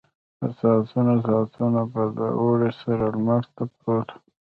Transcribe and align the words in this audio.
په 0.37 0.47
ساعتونو 0.59 1.13
ساعتونو 1.27 1.81
به 1.93 2.03
د 2.17 2.19
اوړي 2.39 2.71
سره 2.81 3.05
لمر 3.15 3.43
ته 3.55 3.63
پروت 3.77 4.09
و. 4.13 4.17